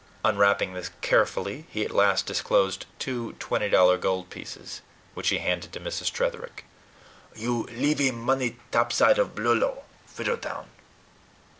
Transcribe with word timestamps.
Unwrapping 0.25 0.73
this 0.73 0.89
carefully, 1.01 1.67
he 1.69 1.85
at 1.85 1.91
last 1.91 2.25
disclosed 2.25 2.87
two 2.97 3.33
twenty 3.33 3.69
dollar 3.69 3.99
gold 3.99 4.31
pieces, 4.31 4.81
which 5.13 5.29
he 5.29 5.37
handed 5.37 5.71
to 5.71 5.79
Mrs. 5.79 6.11
Tretherick. 6.11 6.65
"You 7.35 7.65
leavee 7.71 8.09
money 8.11 8.57
topside 8.71 9.19
of 9.19 9.35
blulow, 9.35 9.83
Fiddletown. 10.07 10.65